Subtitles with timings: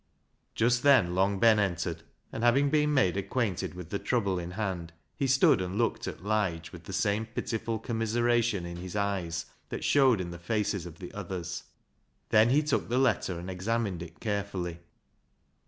[0.55, 2.01] Just then Long Ben entered,
[2.33, 6.23] and having been made acquainted with the trouble in hand, he stood and looked at
[6.25, 10.97] Lige with the same pitiful commiseration in his eyes that showed in the faces of
[10.97, 11.65] the others.
[12.29, 14.79] Then he took the letter and examined it care fully.